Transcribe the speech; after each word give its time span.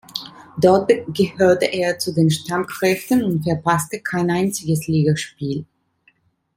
Dort 0.57 0.89
gehörte 1.09 1.65
er 1.67 1.99
zu 1.99 2.11
den 2.11 2.31
Stammkräften 2.31 3.23
und 3.23 3.43
verpasste 3.43 3.99
kein 3.99 4.31
einziges 4.31 4.87
Ligaspiel. 4.87 5.67